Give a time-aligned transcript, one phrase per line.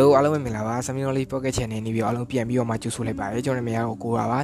[0.00, 4.40] Hello အားလုံးပဲမင်္ဂလာပါ Seminole Pocket Channel နေပြီးအားလုံးပြန်ပြီးတော့မှကြိုဆိုလိုက်ပါတယ်ကျွန်တော်နာမည်ကတော့ကိုရာပါ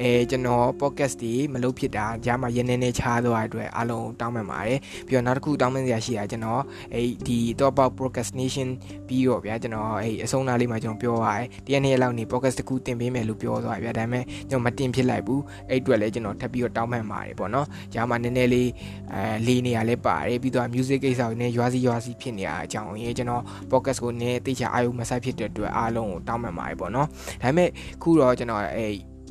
[0.00, 6.62] အဲကျွန်တော် podcast ဒီမလုပ်ဖြစ်တာကြားမှာရင်းနေနေချားသွားတဲ့အတွက်အားလုံးတောင်းပန်ပါတယ်ပြီးတော့နောက်တစ်ခုတောင်းပန်စရာရှိတာကျွန်တော်
[6.94, 8.68] အဲဒီ talk about procrastination
[9.08, 18.68] ပြီးတော့ဗျာကျွန်တော်အဲအဆုံးသားလေးမှာကျွန်တော်ပြောပါတယ်တရက်နေ့လောက်နေ podcast တစ်ခုတင်ပေးမယ်လို့ပြောသွားဗျာဒါပေမဲ့ကျွန်တော်မတင်ဖြစ်လိုက်ဘူးအဲ့အတွက်လည်းကျွန်တော်ထပ်ပြီးတော့တောင်းပန်ပါတယ်ပေါ့နော်ကြားမှာနည်းနည်းလေး
[19.14, 27.06] အဲလေးနေရလဲပါတယ်ပြီးတော့ music ကိစ္စကိုလည်းရွာစီရွာစီဖြစ်နေရအကြောင်းရေးကျွန်တော် podcast ကိုနည်းတိကျအာရုံမစိုက်ဖြစ်တဲ့အတွက်အားလုံးကိုတောင်းပန်ပါတယ်ပေါ့နော်
[27.42, 27.68] ဒါပေမဲ့
[28.02, 28.86] ခုတော့ကျွန်တော်အဲ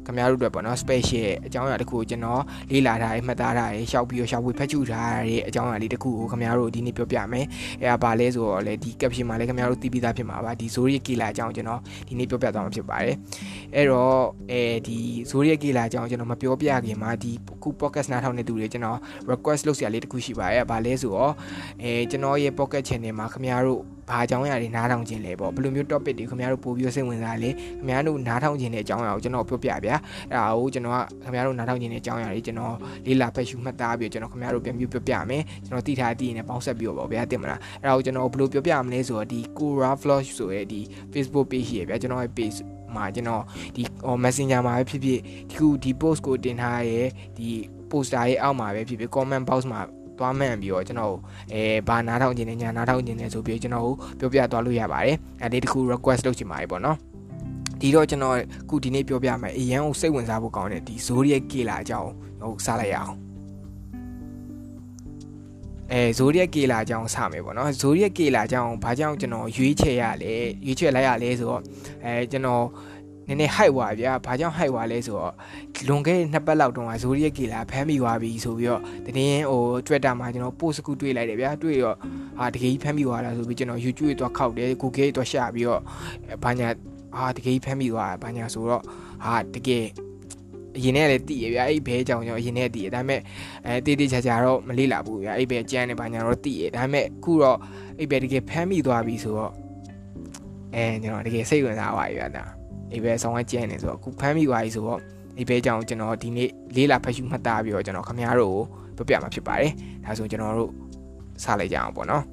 [0.07, 7.45] ခင်ဗျားတို့အတွက်ပေါ့နော် special အကြောင်းအရာတစ်ခုကိုကျွန်တော်လေ့လာထားရမှတ်သားထားရရှောက်ပြီးတော့ရှောက်ပြီးဖတ်ကြည့်ထားရတဲ့အကြောင်းအရာလေးတစ်ခုကိုခင်ဗျားတို့ဒီနေ့ပြောပြမယ်
[7.81, 13.15] အဲဒါဘာလဲဆိုတော့လေဒီ caption မှာလည်းခင်ဗျားတို့သိပြီးသားဖြစ်မှာပါဒီဇိုရီကီလာအကြောင်းကျွန်တော်ဒီနေ့ပြောပြသွားမှာဖြစ်ပါတယ်
[13.75, 14.97] အဲ့တော့အဲဒီ
[15.29, 17.31] ဇိုရီကီလာအကြောင်းကျွန်တော်မပြောပြခင်မှာဒီ
[17.63, 18.99] ခု podcast နားထောင်နေသူတွေကျွန်တော်
[19.31, 21.33] request လုပ်စရာလေးတစ်ခုရှိပါတယ်ဘာလဲဆိုတော့
[21.83, 29.83] အဲကျွန်တော်ရဲ့ pocket channel မှာခင်ဗျားတို့ ဘာအကြောင်းအရာတွေနားထောင်ခြင်းလဲပေါ့ဘယ်လိုမျိုး topic တွေခင်ဗျားတို့ပို့ပြီးစိတ်ဝင်စားလဲခင်ဗျားတို့နားထောင်ခြင်းတဲ့အကြောင်းအရာကိုကျွန်တော်ပြောပြဗျာအဲ့
[30.35, 40.81] ဒါကိုကျွန်တော်ကခင်ဗျားတို့နားထောင်ခြင်းတဲ့အကြောင်းအရာတွေကျွန်တော်လေးလာဖတ်ရှုမှတ်သားပြီးကျွန်တော်ခင်ဗျားတို့ပြန်ပြီးပြောပြမယ်ကျွန်တော်တိထားတည်နေပေါင်းဆက်ပြီးတော့ပေါ့ဗျာတင်မလားအဲ့ဒါကိုကျွန်တော်ဘယ်လိုပြောပြမလဲဆိုတော့ဒီ Cora Vlog ဆိုရဲဒီ
[41.13, 42.57] Facebook page ရေဗျာကျွန်တော်ရဲ့ page
[42.95, 43.43] မှာကျွန်တော်
[43.75, 43.83] ဒီ
[44.23, 45.19] Messenger မှာပဲဖြစ်ဖြစ်
[45.49, 47.01] ဒီခုဒီ post ကိုတင်ထားရဲ
[47.37, 47.49] ဒီ
[47.91, 49.81] poster ရဲ့အောက်မှာပဲဖြစ်ဖြစ် comment box မှာ
[50.19, 51.15] သွားမှန်ပြီးတော့ကျွန်တော်
[51.53, 56.97] အဲဘာနားထောင်ခြင်းနဲ့ညာနားထောင်ခြင်းနဲ့ဆိုပြီးကျွန်တော်ပြောပြသွားလို့ရပါတယ်အဲဒီတခု request လုပ်ချင်ပါတယ်ပေါ့နော်
[57.81, 58.37] ဒီတော့ကျွန်တော်
[58.69, 63.15] ခုဒီနေ့ပြောပြမယ်အရန်ကိုစိတ်ဝင်စားဖို့ကောင်းတဲ့ဒီ Zodiac ကေလာအကြောင်းဟိုစားလိုက်ရအောင်
[65.91, 70.33] အဲ Zodiac ကေလာအကြောင်းစမယ်ပေါ့နော် Zodiac ကေလာအကြောင်းဘာကြောင့်ကျွန်တော်ရွေးချယ်ရလဲ
[70.65, 71.61] ရွေးချယ်လိုက်ရလဲဆိုတော့
[72.05, 72.63] အဲကျွန်တော်
[73.27, 75.33] နည်းနည်း high ွာဗျာဘာကြောင့် high ွာလဲဆိုတော့
[75.87, 81.95] လွန်ခဲ့တဲ့နှစ်ပတ်လောက်တုန်းကဇိုရီယက်ကေလာဖမ်းမိသွားပြီဆိုပြီးတော့တကယ်ဟို Twitter မှာကျွန်တော် post ကူတွေ့လိုက်တယ်ဗျာတွေ့တော့
[82.39, 85.81] ဟာတကယ်ဖမ်းမိသွားတာဆိုပြီးကျွန်တော် YouTube သွားခောက်တယ် Google သွားရှာပြီးတော့
[86.43, 86.69] ဘာညာ
[87.17, 88.83] ဟာတကယ်ဖမ်းမိသွားတာဘာညာဆိုတော့
[89.25, 89.85] ဟာတကယ်
[90.77, 93.21] အရင်နဲ့လည်းတည်ရဗျာအဲ့ဘဲကြောင်ကျွန်တော်အရင်နဲ့တည်ရဒါပေမဲ့
[93.65, 97.57] အဲတေးတေးချာချာတော့မလေးလာဘူးဗျာအဲ့ဘဲကြမ်းနေဘာညာတော့တည်ရဒါပေမဲ့ခုတော့
[97.99, 99.53] အဲ့ဘဲတကယ်ဖမ်းမိသွားပြီဆိုတော့
[100.75, 102.43] အဲကျွန်တော်တကယ်စိတ်ဝင်စားပါပြီဗျာဒါ
[102.93, 104.99] အိဘဲဆောင်းဝဲကျန်းနေဆိုတော့အခုဖမ်းမိသွားပြီဆိုတော့
[105.37, 108.59] အိဘဲကြောင့်ကျွန်တော်ဒီနေ့လေးလာဖတ်ရှုမှတ်သားပြီးတော့ကျွန်တော်ခမားတို့
[108.97, 109.71] ကိုပြပြမှာဖြစ်ပါတယ်
[110.05, 110.71] ဒါဆိုကျွန်တော်တို့
[111.43, 112.23] စလိုက်ကြအောင်ပေါ့နော်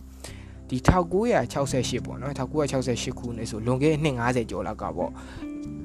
[0.68, 5.10] ဒီ1968ပေါ့နော်1968ခုနှစ်ဆိုလွန်ခဲ့တဲ့နှစ်90ကျော်လောက်ကပေါ့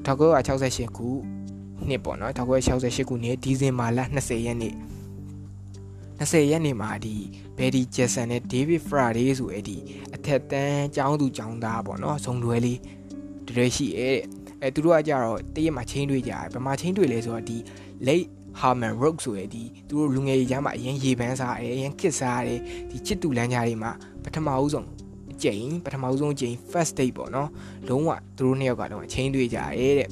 [0.06, 1.08] 1968ခု
[1.88, 4.74] နှစ်ပေါ့နော်1968ခုနှစ်ဒီဇင်ဘာလ20ရက်နေ့
[6.20, 7.16] 20ရက်နေ့မှာဒီ
[7.58, 9.78] ဘယ်ဒီဂျက်ဆန်နဲ့ဒေးဗစ်ဖရာဒေးဆိုအဲ့ဒီ
[10.16, 12.80] အထက်တန်းចောင်းသူចောင်းသားပေါ့နော်ဇုံတွဲလေး
[13.48, 14.18] တရွဲရှိရဲ့
[14.62, 17.58] အဲသူတို့ကကြတော့တရက်မှာချင်းတွေ့ကြတယ်ဘယ်မှာချင်းတွေ့လဲဆိုတော့ဒီ
[18.08, 18.28] late
[18.60, 22.60] Harman Rock ဆိုရယ်ဒီသူတို့လူငယ်ကြီးကြားမှာအရင်ရေပန်းစားတယ်အရင်ခစ်စားတယ်
[22.90, 23.92] ဒီချစ်တူလမ်းကြားတွေမှာ
[24.24, 24.88] ပထမဦးဆုံး
[25.32, 27.50] အကျိန်ပထမဦးဆုံးအကျိန် first date ပေါ့နော်
[27.88, 30.10] လုံးဝသူတို့နှစ်ယောက်ကတော့ချင်းတွေ့ကြတယ်တဲ့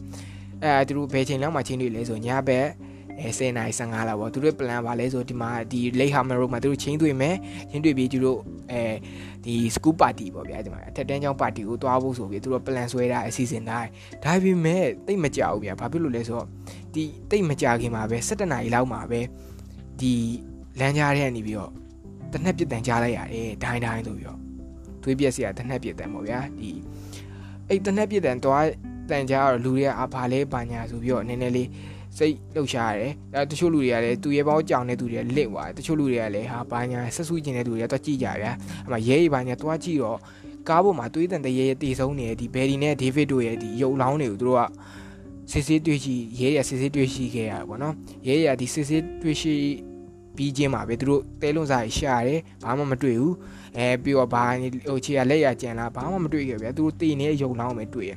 [0.63, 2.67] အဲသူတို့ဘယ်ချိန်လောက်မှချင်းတွေ့လဲဆိုညဘက်
[3.19, 7.35] အဲ10နိုင်15လောက်ပေါ့သူတို့ plan ပါလဲဆိုဒီမှာဒီ late Harman Road မှာသူတို့ချင်းတွေ့မယ်
[7.69, 8.39] ချင်းတွေ့ပြီးသူတို့
[8.71, 8.81] အဲ
[9.47, 13.89] ဒီ school party ပေါ့ဗျာဒီမှာအထက်တန်းကျောင်း party ကိုတွားဖို့ဆိုပြီးသူတို့ plan ဆွဲတာအစီအစဉ်တိုင်း
[14.23, 16.47] ဒါပေမဲ့တိတ်မကြောက်ဘူးဗျာဘာဖြစ်လို့လဲဆိုတော့
[16.93, 19.21] ဒီတိတ်မကြခင်မှာပဲ17နာရီလောက်မှာပဲ
[19.99, 20.13] ဒီ
[20.79, 21.71] လမ်းကြားထဲကနေပြီးတော့
[22.33, 24.39] တနက်ပြစ်တန်ကြားလိုက်ရတယ်ဒိုင်းဒိုင်းဆိုပြီးတော့
[25.03, 26.71] သွေးပြက်စီကတနက်ပြစ်တန်ပေါ့ဗျာဒီ
[27.67, 28.65] အဲ့တနက်ပြစ်တန်တွား
[29.09, 31.67] တန်ကြားတော့လူတွေကအာဘာလဲပါညာဆိုပြီးတော့နည်းနည်းလေး
[32.17, 38.51] စိတ်လှုပ်ရှားရတယ်အဲတချို့လူတွေကလည်းသူရဲပေါင်းကြောင်တဲ့သူတွေလစ်သွားတယ်တချို့လူတွေကလည်းဟာဘာညာဆက်ဆူကျင်တဲ့သူတွေကတော့ကြည့်ကြဗျာ
[38.85, 40.17] အမှရဲကြီးဘာညာတွားကြည့်တော့
[40.69, 47.93] ကားပေါ်မှာတွေးတန်တရေရေတေဆုံးနေတဲ့ဒီဘယ်ဒီနဲ့ဒေးဗစ်တို့ရဲ့ဒီရုပ်လောင်းတွေကိုသူတို့ကစစ်စစ်တွေ့ရှိရဲရစစ်စစ်တွေ့ရှိခဲ့ရပါဘောနော်
[48.27, 49.53] ရဲရဒီစစ်စစ်တွေ့ရှိ
[50.35, 53.35] ပြီးချင်းမှာပဲသူတို့တဲလုံးစားရှာတယ်ဘာမှမတွေ့ဘူး
[53.77, 54.43] အဲပြီးတော့ဘာ
[54.87, 58.13] ဟိုခြေရလက်ရကြံလာဘာမှမတွေ့ခဲ့ဗျာသူတို့တေနေတဲ့ရုပ်လောင်းပဲတွေ့ရ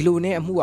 [0.00, 0.62] ဒီလိုနဲ့အမှုက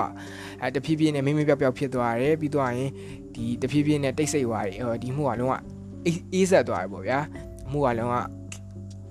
[0.61, 2.91] အဲတဖြည်းဖြည်းနဲ့မိမပြောက်ပြောက်ဖြစ်သွားတယ်ပြီးတော့ရင်
[3.35, 5.53] ဒီတဖြည်းဖြည်းနဲ့တိတ်ဆိတ်သွားတယ်ဟိုဒီမှုကလုံးဝ
[6.33, 7.19] အေးဆက်သွားတယ်ပေါ့ဗျာ
[7.67, 8.13] အမှုကလုံးဝ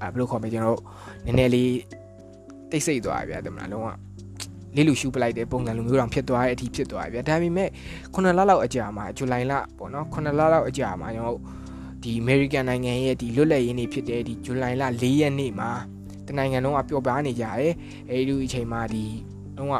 [0.02, 0.80] အဲဘယ်လိုခေါ်မလဲကျွန်တော်
[1.24, 1.72] နည်းနည်းလေး
[2.70, 3.88] တိတ်ဆိတ်သွားတယ်ဗျာတမလားလုံးဝ
[4.76, 7.68] လေးလူရှူပလိုက်တဲ့ပုံစံလိုမျိုးတောင်ဖြစ်သွားတဲ့အထိဖြစ်သွားပြီဗျာဒါပေမဲ့
[8.14, 11.40] 9လလောက်အကြာမှာဇူလိုင်လပေါ့နော်9လလောက်အကြာမှာကျွန်တော်
[12.02, 15.70] ဒီ American နိုင်ငံရဲ့ဒီလွတ်လပ်ရေးနေ့ဖြစ်တဲ့ဒီဇူလိုင်လ4ရက်နေ့မှာ
[16.26, 17.72] တနိုင်ငံလုံးကပျော်ပါနေကြတယ်
[18.10, 19.04] အဲဒီအချိန်မှာဒီ
[19.56, 19.74] လုံးဝ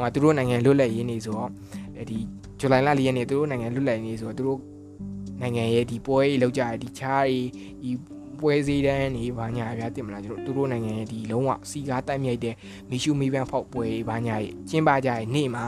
[0.00, 1.50] ဟိုကသူတို့နိုင်ငံလွတ်လပ်ရေးနေ့ဆိုတော့
[2.10, 2.18] ဒီ
[2.58, 4.60] ဇူလိုင်လ4ရက်နေ့သူတို့နိုင်ငံလွတ်လပ်ရေးနေ့ဆိုတော့သူတို့
[5.40, 7.48] နိုင်ငံရဲ့ဒီပွဲကြီးလောက်ကြတဲ့ဒီချားကြီး
[7.82, 7.90] ဒီ
[8.40, 12.54] ပွဲစည်းတန်းနေဘာညာဗျာတင်မလားကျွန်တော်သူတို့နိုင်ငံရဲ့ဒီလုံးဝစီကားတိုက်မြိုက်တဲ့
[12.90, 15.66] မီရှူမီပန်ဖောက်ပွဲဘာညာကြီးကျင်းပကြရဲ့နေ့မှာ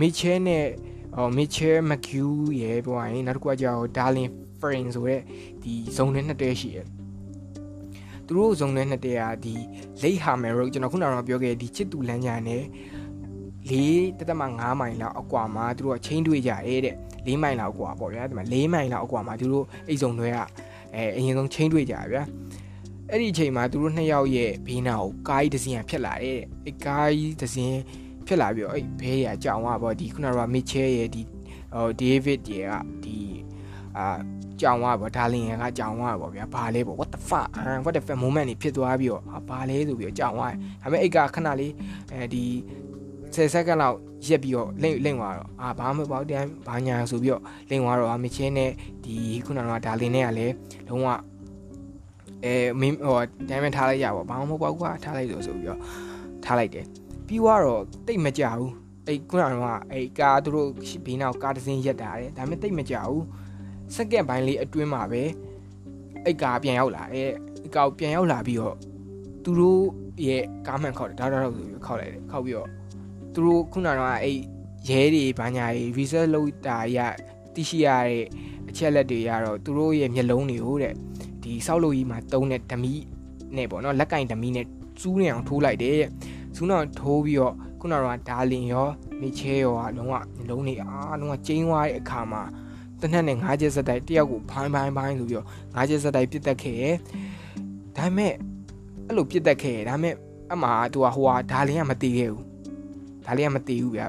[0.00, 0.64] မီချဲနဲ့
[1.16, 4.28] ဟိုမီချဲမကျူးရဲ့ပြောရင်နောက်တစ်ခုကကြောဒါလင်
[4.60, 5.20] ဖရင်ဆိုတဲ့
[5.62, 6.86] ဒီဇုံနဲ့နှစ်တဲရှိရဲ့
[8.32, 9.54] သူသူတို့ဇုံနဲ့နှစ်တရားဒီ
[10.02, 12.62] လိတ်ဟာမယ်ရိုကျွန်တော်ခုနကပြောခဲ့ဒီချစ်တူလမ်းညာနဲ့
[13.70, 16.94] လေးတသက်မှ9မိုင်လောက်အကွာမှာသူတို့ကချင်းတွေ့ကြရဲတဲ့
[17.28, 20.38] ၄မိုင်လောက်အကွာပေါ့ဗျာဒီမှာ၄မိုင်လောက်အကွာမှာသူတို့အိတ်စုံတွေက
[20.94, 22.22] အဲအရင်ဆုံးချင်းတွေ့ကြဗျာ
[23.10, 27.78] အဲ့ဒီအချိန်မှာသူတို့နှစ်ယောက်ရဲ့ဘေးနာကိုကားကြီးတစ်စီးဖြစ်လာတဲ့အဲ့ကားကြီးတစ်စီး
[28.26, 31.22] ဖြစ်လာပြီးတော့အဲ့ဘဲရအကြောင်ကပေါ့ဒီခုနကမစ်ချဲရဲ့ဒီ
[31.74, 32.74] ဟိုဒေးဗစ်ရဲ့က
[33.04, 33.16] ဒီ
[33.98, 34.06] အာ
[34.62, 37.48] ကြောင်ကပေါ့ဒါလင်ရကကြောင်ကပေါ့ဗျာဘာလဲပေါ့ what the fuck
[37.84, 40.48] what the fuck moment နေဖြစ်သွားပြီးတော့ဘာလဲဆိုပြီးတော့ကြောင်ကဒါ
[40.82, 41.72] ပေမဲ့အိတ်ကခဏလေး
[42.12, 42.44] အဲဒီ
[43.34, 48.70] 10စက္ကန့်လောက်ရက်ပြီးတော့လိမ့်လိမ့်သွားတော့အာဘာမှမပေါ့တန်းဘာညာဆိုပြီးတော့လိမ့်သွားတော့မချင်းနဲ့
[49.04, 49.14] ဒီ
[49.44, 50.54] ခုနကဒါလင်နဲ့ကလည်း
[50.88, 51.08] လုံးဝ
[52.44, 53.18] အဲမင်းဟို
[53.48, 55.80] တမ်းမထားလိုက်ရပါဘာမှမပေါ့ကွာထားလိုက်လို့ဆိုပြီးတော့
[56.44, 56.86] ထားလိုက်တယ်
[57.26, 58.72] ပြီးတော့တိတ်မကြဘူး
[59.06, 60.68] အဲ့ခုနကအဲ့ကားသူတို့
[61.04, 63.24] ဘေးနောက်ကားတစ်စင်းရက်တာတယ်ဒါပေမဲ့တိတ်မကြဘူး
[63.94, 65.22] စက္ကန့်ပိုင်းလေးအတွင်းမှာပဲ
[66.24, 67.28] အဲ့ကားပြန်ရောက်လာတဲ့
[67.62, 68.76] အဲ့ကားပြန်ရောက်လာပြီးတော့
[69.42, 69.82] သူတို့
[70.26, 72.68] ရဲ့ကားမှန်ခောက်တယ်ဒါတော့ဆိုပြီးခောက်လိုက်တယ်ခောက်ပြီးတော့
[73.32, 74.36] သူတို့ခုနကအဲ့
[74.88, 76.98] ရဲတွေဘာညာတွေ research လုပ်တာရ
[77.54, 78.24] သိရှိရတဲ့
[78.68, 80.94] အချက်လက်တွေရတော့သူတို့ရဲ့မျက်လုံးတွေကိုတဲ့
[81.42, 82.92] ဒီစောက်လို့ကြီးမှာတုံးတဲ့ဓမီ
[83.56, 84.66] နဲ့ပေါ့နော်လက်ကင်ဓမီနဲ့
[85.00, 86.10] စူးနေအောင်ထိုးလိုက်တယ်တဲ့
[86.56, 88.88] စူးနေအောင်ထိုးပြီးတော့ခုနကဒါလင်ရော
[89.20, 90.14] မိချဲရောကလုံးဝ
[90.48, 92.42] လုံးနေအားလုံးဝကျင်းသွားတဲ့အခါမှာ
[93.02, 96.96] တနက်နဲ့ငါးချက်စက်တိုက်တယောက်ကိုဘိုင်းဘိုင်းဘိုင်းဆိုပြီးတော့ငါးချက်စက်တိုက်ပြစ်တက်ခဲ့ရဲ့
[97.96, 98.32] ဒါပေမဲ့
[99.06, 100.14] အဲ့လိုပြစ်တက်ခဲ့ရဲ့ဒါပေမဲ့
[100.52, 102.44] အမှသူကဟိုဟာဒါလင်ကမတည်ခဲ့ဘူး
[103.26, 104.06] ဒါလင်ကမတည်ဘူးဗျာ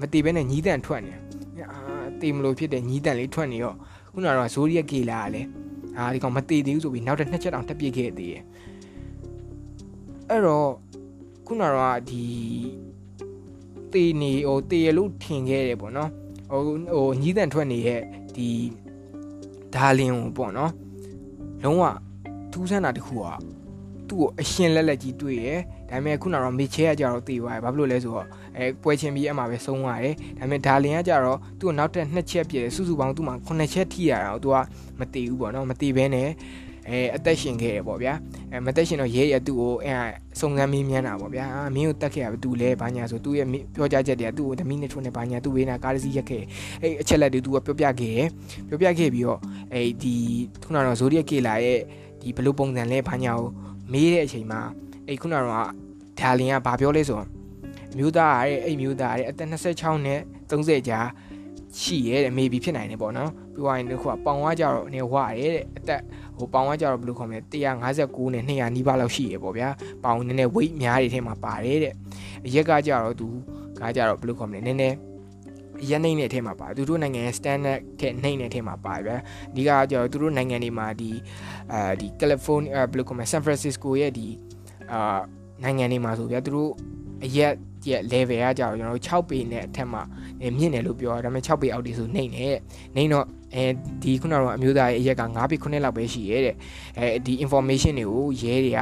[0.00, 1.12] မတည်ဘဲနဲ့ညီးတန်ထွက်နေ
[1.70, 1.78] အာ
[2.20, 3.76] တည်မလို့ဖြစ်တဲ့ညီးတန်လေးထွက်နေတော့
[4.12, 5.48] ခုနကတော့ဇိုးရီယက်ကေလာကလည်း
[5.96, 8.42] အာဒီကောင်မတည်သေးဘူးဆိုပြီးနောက်တစ်နှစ်ချက်တောင်တက်ပြစ်ခဲ့သေးရဲ့
[10.28, 10.70] အဲ့တော့
[11.46, 12.24] ခုနကတော့ဒီ
[13.92, 16.10] တေနေဟိုတေရလို့ထင်ခဲ့တယ်ပေါ့နော်
[16.50, 16.60] ဟို
[16.94, 18.02] ဟိုညီးတန်ထွက်နေတဲ့
[18.38, 18.50] ဒီ
[19.74, 20.72] ဒါလင်ကိုပေါ့နော်
[21.62, 21.84] လုံးဝ
[22.52, 23.38] ထူးဆန်းတာတခုอ่ะ
[24.08, 28.26] သူ့ကိုအရှင်လက်လက်ကြီးတွေ့ရယ်ဒါပေမဲ့ခုနကတော့မေချဲကကြတော့တည်သွားတယ်ဘာဖြစ်လို့လဲဆိုတော့
[28.56, 34.56] အဲပွဲချင်းပြီးအမှပဲဆုံးသွားတယ်ဒါပေမဲ့ဒါလင်ကကြတော့သူ့ကိုနောက်ထပ်နှစ်ချက်ပြည့်တယ်စုစုပေါင်းသူ့မှာ9ချက်ထိရတာတော့သူက
[35.00, 36.28] မတည်ဘူးပေါ့နော်မတည်ဘဲနဲ့
[36.90, 38.12] အဲအသက်ရှင်ခဲ့ရပေါ့ဗျာ
[38.52, 39.94] အဲမသက်ရှင်တော့ရဲရသူ့ကိုအဲ
[40.40, 46.42] စုံစမ်းမေးမြန်းတာပေါ့ဗျာမင်းကိုတက်ခဲ့ရဘာတူလဲဘာညာဆိုသူ့ရဲ့ပြောကြားချက်တွေကသူ့ကိုဓမီနဲ့ထုံးနေဘာညာသူ့ဝေးနာကားစီရက်ခဲ့
[46.82, 48.20] အဲအချက်လက်တွေသူကပြောပြခဲ့ရ
[48.68, 49.40] ပြောပြခဲ့ပြီးတော့
[49.72, 50.14] အဲဒီ
[50.64, 51.80] ခုနကတော့ဇိုဒီယက်ကေလာရဲ့
[52.20, 53.48] ဒီဘလို့ပုံစံလဲဘာညာကို
[53.92, 54.60] မေးတဲ့အချိန်မှာ
[55.08, 55.48] အဲခုနကတော့
[56.20, 57.28] ဒါလင်ကဘာပြောလဲဆိုတော့
[57.98, 60.20] မျိုးသားရဲ့အဲ့မျိုးသားရဲ့အသက်26နဲ့
[60.50, 61.00] 30ကြာ
[61.80, 66.02] ရှိရဲတဲ့ maybe ဖြစ်နိုင်တယ်ပေါ့နော်ပြီးသွားရင်ဒီခုကပေါင်ဝါကြတော့အနေဝရဲတဲ့အသက်
[66.36, 67.40] ဟိုပေါင်ဝါကြတော့ဘယ်လိုခေါ်မလဲ
[67.84, 69.68] 159နဲ့200နီးပါးလောက်ရှိရပေါ့ဗျာ
[70.04, 71.94] ပေါင်နည်းနည်း weight များတွေထဲမှာပါတယ်တဲ့
[72.46, 73.28] အရက်ကကြတော့သူ
[73.80, 74.96] ကကြတော့ဘယ်လိုခေါ်မလဲနည်းနည်း
[75.90, 79.16] ရနှိမ့်တဲ့အထဲမှာပါသူတို့နိုင်ငံရဲ့ standard တဲ့နှိမ့်တဲ့အထဲမှာပါဗျာ
[79.54, 81.10] ဒီကကြတော့သူတို့နိုင်ငံတွေမှာဒီ
[81.72, 84.26] အဲဒီ California ဘယ်လိုခေါ်မလဲ San Francisco ရဲ့ဒီ
[84.92, 85.20] အာ
[85.62, 86.70] နိုင်ငံတွေမှာဆိုဗျာသူတို့
[87.24, 87.52] အရက်
[87.90, 90.02] ရဲ့ level ကကြတော့ကျွန်တော်တို့6ပေနဲ့အထက်မှာ
[90.58, 92.46] မြင့်တယ်လို့ပြောတာဒါပေမဲ့6ပေအောက်ဒီဆိုနှိမ့်နေ
[92.94, 93.64] နှိမ့်တော့အဲ
[94.02, 96.56] ဒီခုနကတော့အမျိုးသားရဲ့အရက်က9ပေ9လောက်ပဲရှိရဲတဲ့
[96.98, 98.80] အဲဒီ information တွေကိုရဲတွေက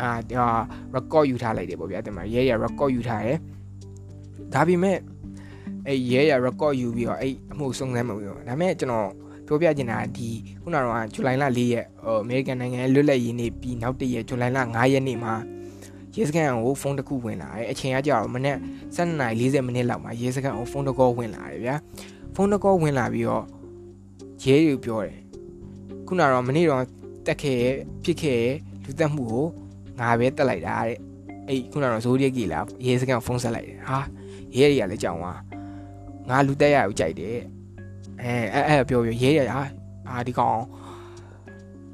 [0.00, 0.46] အာဒါ
[0.94, 3.38] record ယူထားလိုက်တယ်ပေါ့ဗျာတင်မရဲရ record ယူထားတယ်
[4.54, 4.98] ဒါပေမဲ့
[5.88, 9.10] အဲရဲရ record ယူပြီးတော့အဲအမှုစုံစမ်းမလို့ဒါပေမဲ့ကျွန်တော်
[9.46, 10.28] ပြောပြချင်တာဒီ
[10.62, 15.34] ခုနကတော့ဇူလိုင်လ4ရက်ဟိုအမေရိကန်နိုင်ငံလွတ်လပ်ရေးနေ့ပြီးနောက်တည့်ရက်ဇူလိုင်လ5ရက်နေ့မှာ
[16.16, 18.56] ရဲစခန်းကိုဖုန်းတစ်ခုဝင်လာတယ်အချိန်ကကြာတော့မနေ့
[18.96, 21.76] 7:40မိနစ်လောက်မှာရဲစခန်းကိုဖုန်းတစ်ကောဝင်လာတယ်ဗျာ
[22.34, 23.44] ဖုန်းတစ်ကောဝင်လာပြီးတော့
[24.42, 25.18] ရဲတွေပြောတယ်
[26.06, 26.84] ခုနကတော့မနေ့တော့
[27.26, 27.60] တက်ခဲ့
[28.04, 28.42] ဖြစ်ခဲ့
[28.84, 29.44] လူတက်မှုကို
[29.98, 30.98] ငါပဲတက်လိုက်တာတဲ့
[31.48, 33.98] အဲ့ခုနကတော့ဇိုးရက်ကြီးလာရဲစခန်းကိုဖုန်းဆက်လိုက်တယ်ဟာ
[34.56, 35.40] ရဲတွေကလည်းကြောင်သွား
[36.28, 37.36] ငါလူတက်ရကိုကြိုက်တယ်
[38.22, 39.62] အဲအဲ့အဲ့ပြောပြောရဲရဟာ
[40.08, 40.60] အာဒီကောင်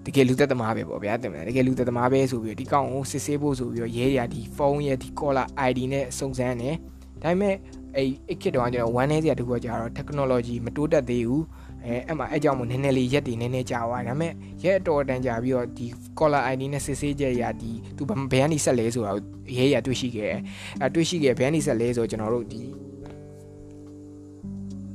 [0.06, 6.76] တကယ်လူသက်သမားပဲပေါ့ဗျာတင်မလားတကယ်လူသက်သမားပဲဆိုပြီးဒီကောင်ကိုစစ်ဆေးဖို့ဆိုပြီးတော့ရဲရဒီဖုန်းရဲ့ဒီ caller ID နဲ့စုံစမ်းတယ်
[7.22, 7.54] ဒါပေမဲ့
[7.96, 11.44] အဲ့အဲ့ခစ်တော့ကျွန်တော် one နဲ့စရာတခုကကြာတော့ technology မတိုးတက်သေးဘူး
[11.84, 15.86] အဲအဲ့မှာအဲ့ကြောင့်မို့နည်းနည်းလေးရက်တည်နည်းနည်းကြာသွားဒါပေမဲ့ရက်အတော်တန်ကြာပြီးတော့ဒီ
[16.18, 20.30] caller ID နဲ့စစ်ဆေးချက်ရဒီသူဘယ်ကနေဆက်လဲဆိုတာကိုရဲရတွေ့ရှိခဲ့
[20.82, 22.62] အဲတွေ့ရှိခဲ့ဘယ်ကနေဆက်လဲဆိုတော့ကျွန်တော်တို့ဒီ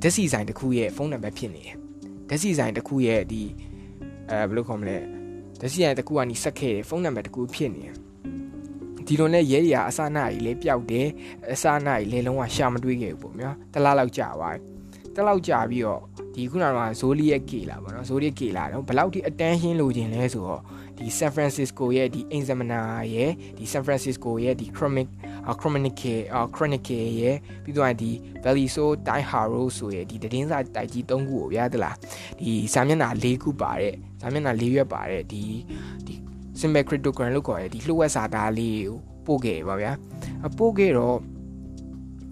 [0.01, 1.75] ဓာတ်စီဆိုင်တစ်ခုရဲ့ဖုန်းနံပါတ်ဖြစ်နေတယ်
[2.29, 3.43] ဓာတ်စီဆိုင်တစ်ခုရဲ့ဒီ
[4.29, 4.97] အဲဘယ်လိုခေါ်မလဲ
[5.59, 7.95] ဓာတ်စီဆိုင်တစ်ခုကနေဆက်ခဲ့တယ်ဖုန်းနံပါတ်တစ်ခုဖြစ်နေတယ်
[9.07, 11.07] ဒီလိုနဲ့ရဲရီကအစနာကြီးလေးပျောက်တယ်
[11.53, 14.57] အစနာကြီးလေးလုံးဝရှာမတွေးခဲ့ဘူးပေါ့နော်တလားလောက်ကြာသွား
[15.15, 16.01] တလောက်ကြာပြီးတော့
[16.35, 20.61] ဒီခုနကဇိုလီရဲ့ကေလာပေါ့နော်ဇိုလီရဲ့ကေလာတော့ဘယ်လောက်ထိ attention လိုချင်လဲဆိုတော့
[20.97, 25.07] ဒီ San Francisco ရဲ့ဒီ Examiner ရဲ့ဒီ San Francisco ရဲ့ဒီ Chronic
[25.59, 26.19] Chronicle
[26.55, 28.11] Chronicle ရဲ့ပြီးတော့ဒီ
[28.43, 31.95] Valley So Tai Haro ဆိုရဲ့ဒီသတင်းစာတိုက်ကြီး၃ခုကိုဗျာတလား
[32.39, 35.43] ဒီစာမျက်နှာ၄ခုပါတဲ့စာမျက်နှာ၄ရွက်ပါတဲ့ဒီ
[36.05, 36.13] ဒီ
[36.59, 39.91] simple cryptogram လို့ခေါ်တယ်ဒီလှုပ်ဝက်စာသားလေးကိုပို့ခဲ့ပါဗျာ
[40.47, 41.17] အပို့ခဲ့တော့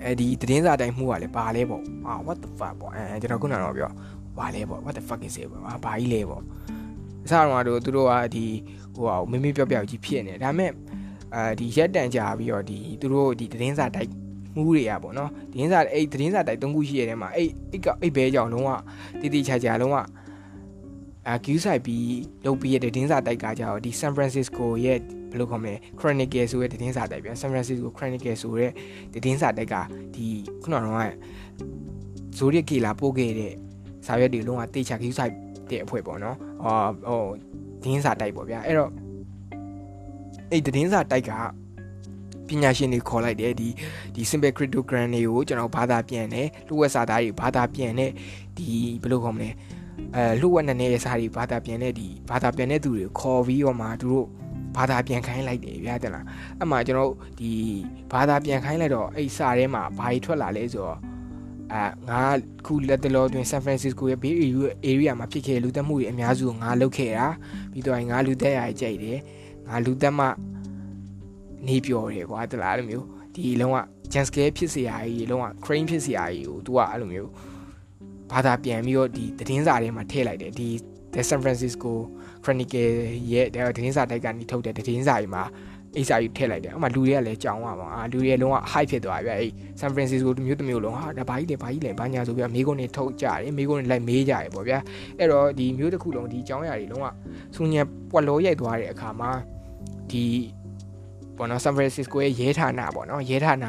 [0.04, 3.92] အဲဒီသတင်းစာတိုင်းမှုကလည်းပါလဲပေါ့အာ what the fuck ပေါ့အဲကျွန်တော်ခုနကတော့ပြော
[4.38, 6.44] ပါလဲပေါ့ what the fuck is it ပေါ့ဘာကြီးလဲပေါ့
[7.26, 8.46] အစတော့တို့သူတို့ကဒီ
[8.96, 10.72] ဟိုဟာမမေ့ပြော့ပြော့ကြီးဖြစ်နေဒါပေမဲ့
[11.36, 14.10] အဲဒီရက်တန်ကြာပြီးတော့ဒီသူတို့ဒီသတင်းစာတိုက်
[14.56, 18.70] မှုတွေကပေါ့နော်သတင်းစာအဲ့သတင်းစာတိုက်၃ခုရှိရတဲ့မှာအဲ့အဲ့ကအဲ့ဘဲကြောင်လုံးဝ
[19.22, 19.98] တည်တည်ချာချာလုံးဝ
[21.28, 22.08] အာကျူးဆိုင်ပြီး
[22.46, 25.00] လုပ်ပြီးရတဲ့တင်းစာတိုက်ကကြတော့ဒီ San Francisco ရဲ့
[25.32, 28.72] ဘယ်လိုခေါ်မလဲ Chronicle ဆိုတဲ့တင်းစာတိုက်ပြန် San Francisco Chronicle ဆိုတဲ့
[29.26, 29.76] တင်းစာတိုက်က
[30.16, 30.28] ဒီ
[30.62, 31.14] ခုနကတော့
[32.38, 33.54] ဇိုရီကီလာပို့ခဲ့တဲ့
[34.06, 35.34] စာရွက်တွေလုံးဝတေချာကျူးဆိုင်
[35.70, 37.24] တဲ့အဖွဲ့ပေါ့နော်ဟောဟို
[37.84, 38.92] တင်းစာတိုက်ပေါ့ဗျာအဲ့တော့
[40.54, 41.32] အဲ့တင်းစာတိုက်က
[42.48, 43.70] ပညာရှင်တွေခေါ်လိုက်တယ်ဒီ
[44.16, 48.12] ဒီ simple cryptogram တွေကိုကျွန်တော်ဘာသာပြန်တယ်လူဝက်စာသားတွေဘာသာပြန်တဲ့
[48.58, 48.68] ဒီ
[49.02, 49.50] ဘယ်လိုခေါ်မလဲ
[50.16, 54.26] အဲလှုပ်ဝက်နဲ့ရဲ့စာတွေဘာသာပြန်တဲ့ဒီဘာသာပြန်တဲ့သူတွေခေါ်ပြီးတော့မှသူတို့
[54.78, 56.26] ဘာသာပြန်ခိုင်းလိုက်တယ်ဗျာတဲ့လား
[56.58, 57.52] အဲ့မှာကျွန်တော်ဒီ
[58.12, 60.98] ဘာသာပြန်ခိုင်းလိုက်တော့အဲ့စာထဲမှာဘာကြီးထွက်လာလဲဆိုတော့
[61.74, 62.22] အာငါ
[62.66, 64.34] ခုလက်တလောတွင် San Francisco ရဲ့ Bay
[64.88, 67.28] Area မှာဖြစ်ခဲ့လူသက်မှုတွေအများစုကိုငါလုပ်ခဲ့တာ
[67.72, 69.20] ပြီးတော့ငါလူသက်ရကြိုက်တယ်
[69.70, 70.28] ငါလူသက်မှ
[71.68, 73.06] နေပျော်တယ်ကွာတလားအဲ့လိုမျိုး
[73.36, 73.78] ဒီလုံးဝ
[74.14, 77.30] jump scare ဖြစ်စရာကြီးလုံးဝ crane ဖြစ်စရာကြီးကို तू ကအဲ့လိုမျိုး
[78.32, 80.70] ဘာသာပြန်ပြီးတော့ဒီသတင်းစာထဲမှာထည့်လိုက်တယ်ဒီ
[81.14, 81.92] The San Francisco
[82.44, 82.92] Chronicle
[83.32, 85.44] ရဲ့သတင်းစာတိုက်ကနေထုတ်တဲ့သတင်းစာကြီးမှာ
[85.98, 94.80] အိစာကြီးထည့်လိုက်တယ်အမှလူတွေကလည်းကြောင်ရပါအာလူတွေလုံးဝ high ဖြစ်သွားပြီအဲ့ San Francisco တမျိုးတမျိုးလုံးဟာဒါဘာကြီးလဲဘာကြီးလဲဘာညာဆိုပြမိကုန်းတွေထုတ်ကြတယ်မိကုန်းတွေလိုက်မေးကြတယ်ပေါ့ဗျာ
[95.18, 97.08] အဲ့တော့ဒီမျိုးတစ်ခုလုံးဒီကြောင်ရတွေလုံးဝ
[97.56, 99.32] စူညံပွက်လို့ရိုက်သွားတဲ့အခါမှာ
[100.14, 100.26] ဒီ
[101.38, 103.66] ပေါ့နော် San Francisco ရဲ့ရဲဌာနပေါ့နော်ရဲဌာန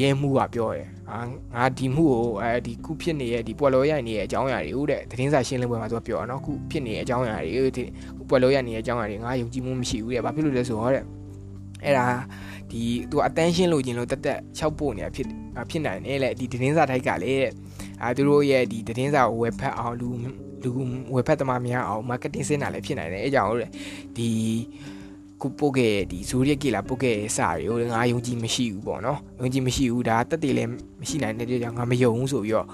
[0.00, 1.18] ရဲမှုကပြောတယ်အာ
[1.54, 7.84] ငါဒီမှုကိုအဲဒီခုဖြစ်နေတဲ့ဒီပွက်လို့ရိုက်နေတဲ့အကြောင်းအရာတွေဟုတ်တဲ့သတင်းစာရှင်းလင်းပွဲမှာသူကပြောတော့ခုဖြစ်နေတဲ့အကြောင်းအရာတွေဒီ
[8.28, 11.04] ပွက်လို့ရိုက်နေတဲ့အကြောင်းအရာတွေငါယုံကြည်မှုမရှိဘူးတဲ့ဘာဖြစ်လို့လဲဆိုတော့တဲ့
[11.84, 12.06] အဲ့ဒါ
[12.70, 15.26] ဒီသူအတန်းရှင်းလို့ခြင်းလို့တက်တက်6ပို့နေတာဖြစ်
[15.70, 17.32] ဖြစ်နိုင်တယ်လေဒီသတင်းစာထိုက်ကလေ
[18.02, 20.08] အဲသူတို့ရဲ့ဒီသတင်းစာကိုဝယ်ဖတ်အောင်လူ
[20.64, 20.70] လူ
[21.14, 23.52] ဝယ်ဖတ်သမားများအောင် marketing စင်တာလည်းဖြစ်နိုင်တယ်အဲကြောင့်
[24.16, 24.28] ဒီ
[25.40, 32.66] ခုပို့ခဲ့ဒီဇိုရီယက်ကီလာပို့ခဲ့တဲ့စာတွေကိုငါယုံကြည်မရှိဘူးပေါ့နော်ယုံကြည်မရှိဘူးဒါတက်တည်လည်းမရှိနိုင်တဲ့ကြောင့်ငါမယုံဘူးဆိုပြီးတော့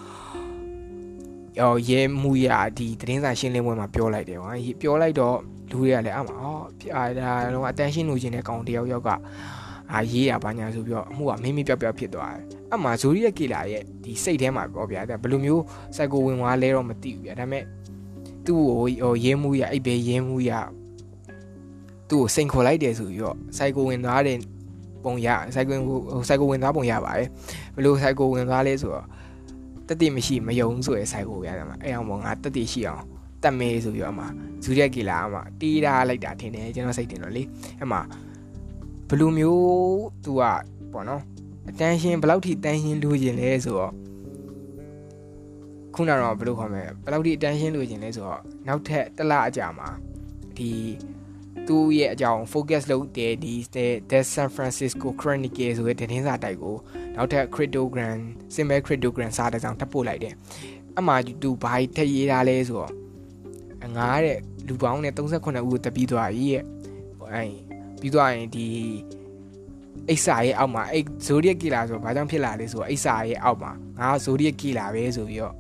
[1.61, 5.37] ရောရဲမှုရဒီသတင်းစာရှင်းလင်းပွဲမှာပြောလိုက်တယ်ကွာပြောလိုက်တော့
[5.71, 6.57] လူတွေကလည်းအမှဟော
[6.97, 9.11] အာဒါတော့အတန်းရှင်းလို့ခြင်းတဲ့ကောင်တယောက်ယောက်က
[9.93, 15.63] အာရေးရပါညာဆိုပြီးတော့အမှုကမင်းမပြောက်ပြောက်ဖြစ်သွားတယ်အမှဇိုရီယက်ကီလာရဲ့ဒီစိတ်ထဲမှာပေါ့ဗျာဘယ်လိုမျိုး
[15.97, 17.65] စိုက်ကိုဝင်သွားလဲတော့မသိဘူးဗျာဒါပေမဲ့
[18.47, 20.51] သူ့ကိုဟိုရေးမှုရအဲ့ပဲရေးမှုရ
[22.15, 24.39] သူ့ကိုစိန်ခေါ်လိုက်တယ်ဆိုပြီးတော့စိုက်ကိုဝင်သွားတဲ့
[25.05, 25.77] ပုံရစိုက်ကို
[26.29, 27.29] စိုက်ကိုဝင်သွားပုံရပါတယ်
[27.75, 29.07] ဘယ်လိုစိုက်ကိုဝင်သွားလဲဆိုတော့
[29.89, 33.05] တတိမရှိမယုံဆိုရယ်စိုက်ကိုရတယ်မှာအဲ့အောင်ပေါ့ငါတတိရှိအောင်
[33.43, 34.27] တက်မေးဆိုပြီးတော့မှ
[34.65, 37.43] ဇူရက်ဂီလာအမှတီးထားလိုက်တာထင်တယ်ကျွန်တော်စိတ်တင်တော့လေ
[37.79, 38.01] အဲ့မှာ
[39.09, 39.65] ဘယ်လိုမျိုး
[40.25, 40.43] သူက
[40.93, 41.23] ပေါ့နော်
[41.69, 43.93] အတန်းရှင်းဘယ်လောက်ထိတန်းရှင်းလို့ခြင်းလဲဆိုတော့
[45.95, 49.89] ခုနကတော့ဘယ်လိုခေါ်မလဲဘယ်လောက်ထိအတန်းရှင်းလို့ခြင်းလဲဆိုတော့နောက်ထပ်တစ်လအကြာမှာ
[50.57, 50.71] ဒီ
[51.69, 53.55] သူ့ရဲ့အကြောင်း focus လုပ်တဲ့ဒီ
[54.11, 56.77] The San Francisco Chronicle ဆိုတဲ့သတင်းစာတိုက်ကို
[57.17, 58.19] နောက်ထပ် cryptogram
[58.55, 60.35] symbol cryptogram စာတစ်စောင်ထပ်ပို့လိုက်တယ်
[60.99, 62.93] အမှသူဘာထည့်ရေးထားလဲဆိုတော့
[63.97, 66.65] ငါတဲ့လူပေါင်းနဲ့38ဦးကိုတပြီးသွားပြီရဲ့
[67.33, 67.45] အဲ
[68.01, 68.67] ပြီးသွားရင်ဒီ
[70.11, 75.55] အိစာရဲ့အောက်မှာအဲ့ zodiac killer ဆိုဘာကြောင့်ဖြစ်လာလဲဆိုတော့အိစာရဲ့အောက်မှာငါ zodiac killer ပဲဆိုပြီးတော့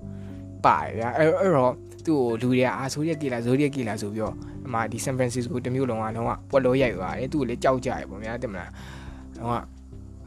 [0.64, 1.74] ပါတယ်ဗျာအဲ့အဲ့တော့
[2.06, 4.34] သူ့ကိုလူတွေကအာ zodiac killer zodiac killer ဆိုပြီးတော့
[4.66, 8.70] အမှဒီ San Francisco တမျိုးလုံးကလုံးဝပွက်လို့ရိုက်သွားတယ်သူ့ကိုလည်းကြောက်ကြရပေါ့ဗျာတင်မလား
[9.38, 9.54] လုံးဝ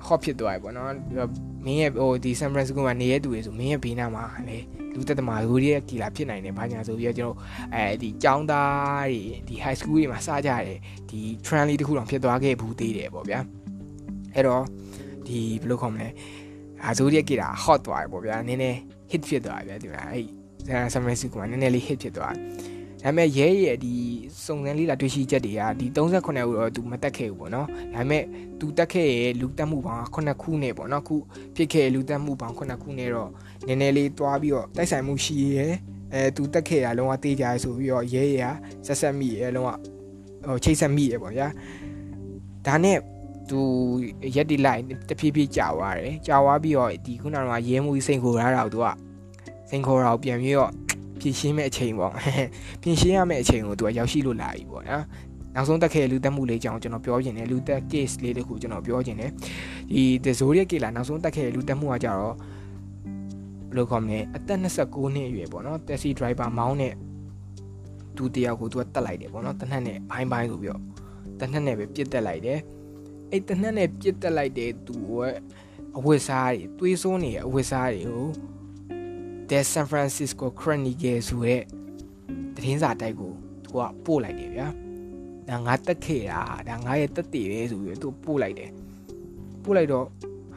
[0.06, 0.92] ဟော့ဖြစ်သွားပြီပေါ့နော်
[1.66, 4.58] မင်းရဲ့ဟိုဒီ San Francisco မှာနေရတူတွေဆိုမင်းရဲ့ဘေးနားမှာလေ
[4.94, 7.36] လူသက်သမားလူတွေရဲ့ကီလာဖြစ်နိုင်တယ်ဘာညာဆိုပြီးတော့ကျွန်တော်
[7.74, 10.80] အဲဒီចောင်းသားတွေဒီ high school တွေမှာစကြတယ်
[11.10, 13.40] ဒီ trend လေးတစ်ခုတော့ဖြစ်သွားခဲ့ဘူးသေးတယ်ပေါ့ဗျာ
[14.36, 14.64] အဲ့တော့
[15.28, 16.08] ဒီဘယ်လိုခေါ်မလဲ
[16.84, 18.78] အာဇိုရီကီလာ hot သွားတယ်ပေါ့ဗျာနည်းနည်း
[19.12, 20.26] hit ဖြစ်သွားပြီဗျာဒီမှာအဲ့
[20.94, 23.94] San Francisco မှာနည်းနည်းလေး hit ဖြစ်သွားတယ် ဒါပေမဲ့ရဲရဲ့ဒီ
[24.46, 28.24] စုံစမ်းလေးလာတွေ့ရှိချက်တွေကဒီ38ဦးတော့သူမတက်ခဲ့ဘူးပေါ့နော်ဒါပေမဲ့
[28.60, 31.16] သူတက်ခဲ့ရဲ့လူတက်မှုပေါင်း9ခုနဲ့ပေါ့နော်ခု
[31.56, 33.30] ဖြစ်ခဲ့လူတက်မှုပေါင်း9ခုနဲ့တော့
[33.68, 35.68] နည်းနည်းလေးတွားပြီးတော့တိုက်ဆိုင်မှုရှိရဲ
[36.14, 38.44] အဲသူတက်ခဲ့ရလုံးဝတေးကြရဆိုပြီးတော့ရဲရ
[38.86, 39.70] ဆက်ဆက်မိရဲလုံးဝ
[40.48, 41.48] ဟိုချိတ်ဆက်မိရဲပေါ့ဗျာ
[42.66, 42.98] ဒါနဲ့
[43.50, 43.60] သူ
[44.36, 48.88] ရက်ဒီလိုက်တဖြည်းဖြည်းကြာသွားတယ်ကြာသွားပြီးတော့ဒီခုနကရဲမှုစိန်ခိုရတာတော့သူက
[49.70, 50.72] စိန်ခိုတာကိုပြန်ပြီးတော့
[51.28, 52.12] ပြင်ရှင်းမဲ့အချိန်ပေါ့
[52.82, 55.04] ပြင်ရှင်းရမယ့်အချိန်ကိုသူကရောက်ရှိလို့လာပြီပေါ့နော်
[55.56, 59.32] နောက်ဆုံးတက်ခဲ့လူတက်မှုလေးကြောင်းကျွန်တော်ပြောချင်တယ်လူတက် case လေးတခုကျွန်တော်ပြောချင်တယ်
[59.92, 62.36] ဒီ The Zodiac ကေလာနောက်ဆုံးတက်ခဲ့လူတက်မှုကကြတော့
[63.70, 66.94] ဘယ်လိုခေါ်မလဲအသက်29နှစ်အရွယ်ပေါ့နော် taxi driver မောင်းတဲ့
[68.18, 70.84] သူတယောက်ကိုသူကတတ်လိုက်တယ်ပေါ့နော်တနက်နဲ့ဘိုင်းဘိုင်းဆိုပြီးတော့
[71.40, 72.60] တနက်နဲ့ပဲပြစ်တက်လိုက်တယ်
[73.32, 75.34] အဲ့တနက်နဲ့ပြစ်တက်လိုက်တဲ့သူရဲ့
[75.98, 78.28] အဝတ်စားတွေတွေးစိုးနေတဲ့အဝတ်စားတွေကို
[79.50, 81.62] The San Francisco Chronicle ဆိုတဲ့
[82.56, 83.32] သတင်းစာတိုက်ကို
[83.64, 84.68] သူကပို့လိုက်တယ်ဗျာ
[85.50, 88.72] ဒါငါတက်ခဲ့တာဒါငါရဲ့တက်တည်ပဲဆိုပြီးသူပို့လိုက်တယ်
[89.64, 90.06] ပို့လိုက်တော့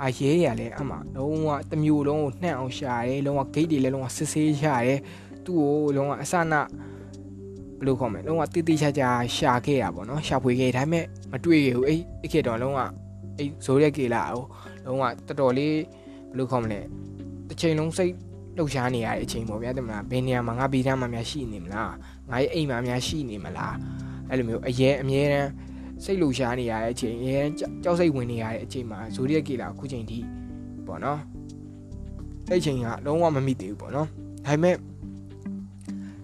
[0.03, 5.01] အာရဲရလဲအမှလုံးဝတမျိုးလုံးကိုနှံ့အောင်ရှာတယ်လုံးဝဂိတ်တွေလည်းလုံးဝစစ်ဆေးရှာတယ်
[5.45, 6.61] သူ့ကိုလုံးဝအစနာ
[7.79, 9.05] ဘယ်လိုခေါ်မလဲလုံးဝတိတိကျကျ
[9.37, 12.81] ရှာခဲ့ရပါတော့ရှာဖွေခဲ့ဒါပေမဲ့မတွေ့ရဘူးအဲ့အခေတော့လုံးဝ
[13.37, 14.43] အဲ့ဇိုးရက်ကေလာကို
[14.85, 15.77] လုံးဝတော်တော်လေး
[16.29, 16.81] ဘယ်လိုခေါ်မလဲ
[17.49, 18.15] တစ်ချိန်လုံးစိတ်
[18.57, 21.93] လှုပ်ရှားနေရတဲ့အချိန်ပေါ့ဗျာတမလားဘယ်နေရာမှာငါဗီဒါမှများရှိနေမလား
[22.31, 23.75] ငါရဲ့အိမ်မှာများရှိနေမလား
[24.29, 25.51] အဲ့လိုမျိုးအရေးအမြဲတမ်း
[26.05, 27.47] စိတ်လှုပ်ရှားနေရတဲ့အချိန်အရင်
[27.83, 30.19] ကြောက်စိတ်ဝင်နေရတဲ့အချိန်မှာဇိုဒီယက်ကေလာအခုချိန်ထိ
[30.87, 31.21] ပေါ့နော်
[32.51, 34.07] အဲ့ချိန်ကလုံးဝမမိသေးဘူးပေါ့နော်
[34.47, 34.75] ဒါပေမဲ့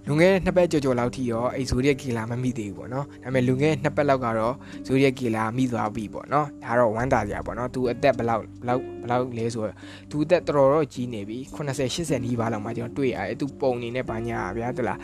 [0.08, 4.54] လွန်ခဲ့တဲ့နှစ်ပတ်ကြော်ကြော်လောက်ထိရောအဲ့ဇိုဒီယက်ကေလာမမိသေးဘူးပေါ့နော်ဒါပေမဲ့လွန်ခဲ့တဲ့နှစ်ပတ်လောက်ကတော့
[4.86, 9.74] ဇိုဒီယက်ကေလာမိသွားပြီပေါ့နော်ဒါတော့ဝမ်းသာစရာပေါ့နော်သူအသက်ဘလောက်ဘလောက်ဘလောက်လဲဆိုတော့
[10.10, 14.98] သူအသက်တော်တော်ကြီးနေပြီ80 80နီးပါးလောက်မှကျွန်တော်တွေ့ရတယ်သူပုံနေနဲ့ဘာညာဗျာတလား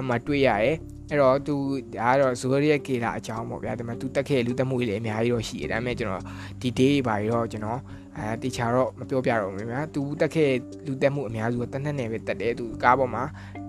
[0.00, 0.74] အမှတွေ့ရတယ်
[1.10, 1.54] အဲ့တော့သူ
[1.98, 6.22] ဒါကတော့ဇိုရီယက်ကေလာအကြောင်းပေါ့ဗျာဒါပေမဲ့သူတက်ခဲ့လူတက်မှုတွေလည်းအများကြီးတော့ရှိတယ်ဒါပေမဲ့ကျွန်တော်
[6.60, 7.80] ဒီ day ဘာတွေတော့ကျွန်တော်
[8.16, 10.50] အဲတေချာတော့မပြောပြတော့ဘူးဗျာသူတက်ခဲ့
[10.86, 13.24] လူတက်မှုအများစုကတနက်နဲ့ပဲတက်တယ်သူကားပေါ်မှာ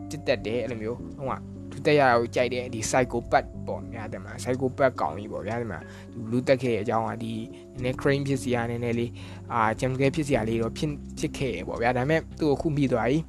[0.09, 5.79] တက်တက်တယ်အဲ့လိုမျိုးဟုတ်ကသူတက်ရအောင်ကြိုက်တယ်ဒီ psychopath ပေါ့ဗျာဒီမှာ psychopath ကောင်ကြီးပေါ့ဗျာဒီမှာ
[6.13, 7.33] သူလူတက်ခဲ့တဲ့အကြောင်းကဒီ
[7.73, 9.11] နည်းနည်း crane ဖြစ်စီရနည်းနည်းလေး
[9.53, 13.19] အာ jam ကဖြစ်စီရလေးတော့ဖြစ်ဖြစ်ခဲ့ပေါ့ဗျာဒါပေမဲ့သူ့ကိုခုမိသွားပြီ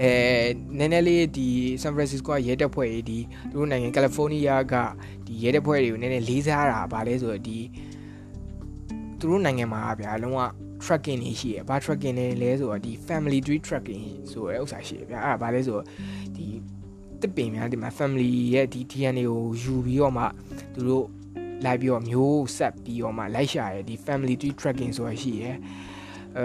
[0.00, 0.10] အဲ
[0.78, 1.48] နည်းနည်းလေးဒီ
[1.82, 3.18] San Francisco ကရဲတပ်ဖွဲ့ကြီးဒီ
[3.50, 4.74] သူတို့နိုင်ငံကယ်လီဖိုးနီးယားက
[5.26, 7.58] ဒီရဲတပ်ဖွဲ့တွေကိုနည်းနည်းလေးစားတာဗာလဲဆိုတော့ဒီ
[9.18, 10.40] သူတို့နိုင်ငံမှာဗျာလုံးဝ
[10.84, 15.86] tracking တွေရှိတယ်။ဘာ tracking လဲလဲဆိုတော့ဒီ family tree tracking ဆိုတဲ့ဥစ္စာရှိတယ်ဗျာ။အဲ့ဒါဘာလဲဆိုတော့
[16.36, 16.46] ဒီ
[17.22, 20.24] တစ်ပင်များဒီမှာ family ရဲ့ဒီ DNA ကိုယူပြီးတော့မှ
[20.74, 21.06] သူတို့
[21.64, 25.56] လိုက်ပြီးတော့မျိုးဆက်ပြီးတော့မှလိုက်ရှာရယ်ဒီ family tree tracking ဆိုတာရှိရယ်
[26.38, 26.40] အ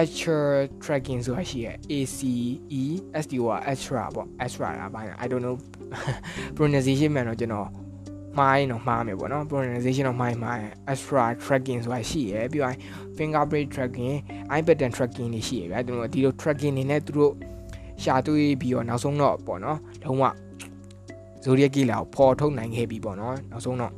[0.00, 2.34] actual tracking ဆိုတာရှိရယ် ACE
[3.24, 5.56] STO က extra ပေါ့ extra လားဘာလဲ I don't know
[6.56, 7.68] pronunciation မှန်တော့ကျွန်တော်
[8.38, 12.74] မှားရင်တော့မှားမယ်ပေါ့နော် pronunciation တော့မှားရင်မှားရင် extra tracking ဆိုတာရှိရယ်ပြီးတော့
[13.16, 14.16] fingerprint tracking
[14.52, 17.32] eye pattern tracking တွေရှိရယ်ဗျာသူတို့ဒီလို tracking နေနဲ့သူတို့
[18.02, 20.24] ရှာတွေ့ပြီးတော့နောက်ဆုံးတော့ပေါ့နော်လုံးဝ
[21.44, 23.92] zodiac ကီလာကိုပေါ်ထုတ်နိုင်ခဲ့ပြီပေါ့နော်နောက်ဆုံးတော့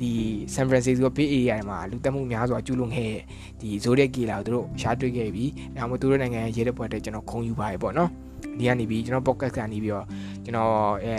[0.00, 0.12] ဒီ
[0.54, 3.12] San Francisco Bay Area မှာလူတက်မှုများစွာကျူးလွန်ခဲ့
[3.60, 5.44] ဒီ Zodiac Killer ကိုသူတို့ရှာတွေ့ခဲ့ပြီ။
[5.76, 8.10] ဒါမှမဟုတ်သူတို့နိုင်ငံရဲ့ရဲတပ်ဖွဲ့တဲ့ကျွန်တော်ခုံယူပါတယ်ပေါ့နော်။
[8.58, 10.06] ဒီကနေပြီးကျွန်တော် podcast ကနေပြီးတော့
[10.44, 11.14] ကျွန်တော်အဲ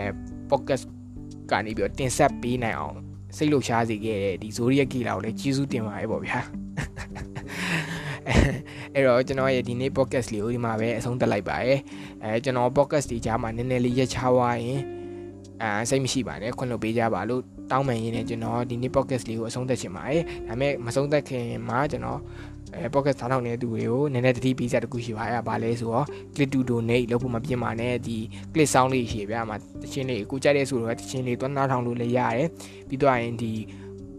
[0.51, 0.85] podcast
[1.51, 2.97] ကနေပြီးတော့တင်ဆက်ပေးနိုင်အောင်
[3.37, 6.39] စိတ်လှုပ်ရှားစေခဲ့တဲ့ဒီ Zodiac Killer ကိုလည်းကျေးဇူးတင်ပါတယ်ပေါ့ဗျာ။
[8.93, 11.79] အဲ့တော့ကျွန်တော်ရဲ့ဒီနေ့ podcast လေးကိုဒီမှာပဲအဆုံးသတ်လိုက်ပါရယ်။
[12.23, 14.79] အဲကျွန်တော် podcast ဒီကြားမှာနည်းနည်းလေးရက်ချသွားရင်
[15.61, 22.19] အဲစိတ်မရှိပါနဲ့ခွင့်လွှတ်ပေးကြပါလို့တောင်းပန်ရင်းနဲ့ကျွန်တော်ဒီနေ့ podcast လေးကိုအဆုံးသတ်ချင်ပါတယ်ဒါပေမဲ့မဆုံးသတ်ခင်မှာကျွန်တော်
[22.75, 28.17] အဲ podcast ထားထောင်နေတဲ့သူတွေကိုနည်းနည်းတတိပေးစရာတခုရှိပါရဲ့။ဘာလဲဆိုတော့ click to donate လုပ်ဖို့မပြင်းပါနဲ့ဒီ
[28.53, 32.47] click sound လေးရှိပြမှာတချင်းလေးကိုကြိုက်တဲ့ဆိုတော့တချင်းလေးသွားနားထောင်လို့လည်းရတယ်
[32.89, 33.53] ပြီးတော့ရင်ဒီ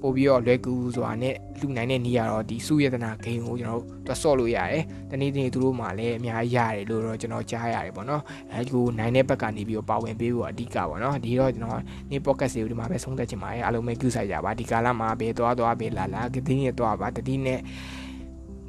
[0.02, 17.60] ပို့ပြီးတော့လွယ်ကူဆိုတာနဲ့လူနိုင်တဲ့နေရာတော့ဒီစုရတနာဂိမ်းကိုကျွန်တော်တို့တွဆော့လို့ရတယ်။တနေ့တနေ့သူတို့မှလည်းအများကြီးရတယ်လို့တော့ကျွန်တော်ကြားရတယ်ပေါ့နော်။အဲဒီကိုနိုင်တဲ့ဘက်ကနေပြီးတော့ပါဝင်ပေးဖို့အဓိကပေါ့နော်။ဒီတော့ကျွန်တော်နေ podcast တွေကိုဒီမှာပဲဆုံးသက်ချင်ပါတယ်။အားလုံးပဲကြည့်ဆိုင်ကြပါဒီကာလမှာဘယ်သွားသွားဘယ်လာလာကတိနဲ့သွားပါတတိနဲ့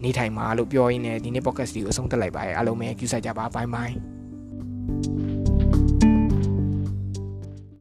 [0.04, 3.94] နေထိုင်မှာလို့ပြောရင်းနဲ့ဒီနေ့ podcast တွေကိုအဆုံးသတ်လိုက်ပါရအားလုံးပဲကြည့်ဆိုင်ကြပါဘိုင်ဘိုင်